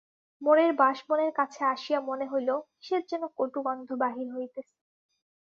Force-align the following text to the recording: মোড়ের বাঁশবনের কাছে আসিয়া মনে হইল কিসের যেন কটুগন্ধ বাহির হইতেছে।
মোড়ের 0.41 0.71
বাঁশবনের 0.75 1.31
কাছে 1.33 1.61
আসিয়া 1.65 1.99
মনে 2.01 2.25
হইল 2.31 2.49
কিসের 2.73 3.01
যেন 3.09 3.23
কটুগন্ধ 3.37 3.89
বাহির 4.03 4.27
হইতেছে। 4.35 4.75